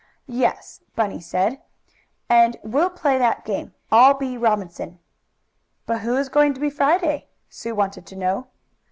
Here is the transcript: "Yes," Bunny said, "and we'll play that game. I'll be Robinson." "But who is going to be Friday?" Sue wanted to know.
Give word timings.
"Yes," 0.25 0.81
Bunny 0.95 1.19
said, 1.19 1.61
"and 2.27 2.57
we'll 2.63 2.89
play 2.89 3.19
that 3.19 3.45
game. 3.45 3.75
I'll 3.91 4.15
be 4.15 4.35
Robinson." 4.35 4.97
"But 5.85 5.99
who 5.99 6.17
is 6.17 6.27
going 6.27 6.55
to 6.55 6.59
be 6.59 6.71
Friday?" 6.71 7.27
Sue 7.49 7.75
wanted 7.75 8.07
to 8.07 8.15
know. 8.15 8.47